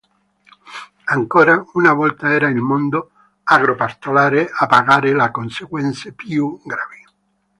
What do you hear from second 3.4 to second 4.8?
agro-pastorale a